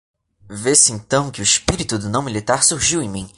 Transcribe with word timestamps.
Vê-se 0.49 0.91
então 0.91 1.29
que 1.29 1.41
o 1.41 1.43
espírito 1.43 1.99
do 1.99 2.09
não-militar 2.09 2.63
surgiu 2.63 3.03
em 3.03 3.07
mim. 3.07 3.29